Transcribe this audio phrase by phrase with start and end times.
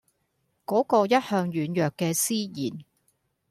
[0.65, 2.85] 嗰個一向軟弱嘅思賢